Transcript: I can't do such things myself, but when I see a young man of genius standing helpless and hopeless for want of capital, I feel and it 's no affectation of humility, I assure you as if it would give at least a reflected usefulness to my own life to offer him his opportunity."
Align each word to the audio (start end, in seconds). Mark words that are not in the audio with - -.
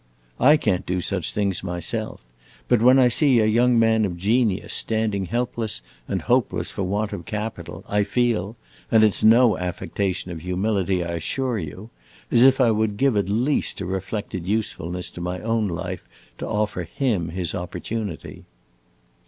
I 0.39 0.57
can't 0.57 0.83
do 0.83 0.99
such 0.99 1.31
things 1.31 1.63
myself, 1.63 2.21
but 2.67 2.81
when 2.81 2.97
I 2.97 3.07
see 3.07 3.37
a 3.37 3.45
young 3.45 3.77
man 3.77 4.03
of 4.03 4.17
genius 4.17 4.73
standing 4.73 5.27
helpless 5.27 5.83
and 6.07 6.23
hopeless 6.23 6.71
for 6.71 6.81
want 6.81 7.13
of 7.13 7.25
capital, 7.25 7.85
I 7.87 8.03
feel 8.03 8.55
and 8.89 9.03
it 9.03 9.13
's 9.13 9.23
no 9.23 9.59
affectation 9.59 10.31
of 10.31 10.39
humility, 10.41 11.03
I 11.03 11.09
assure 11.09 11.59
you 11.59 11.91
as 12.31 12.43
if 12.43 12.59
it 12.59 12.75
would 12.75 12.97
give 12.97 13.15
at 13.15 13.29
least 13.29 13.79
a 13.79 13.85
reflected 13.85 14.47
usefulness 14.47 15.11
to 15.11 15.21
my 15.21 15.39
own 15.39 15.67
life 15.67 16.07
to 16.39 16.47
offer 16.47 16.81
him 16.81 17.29
his 17.29 17.53
opportunity." 17.53 18.45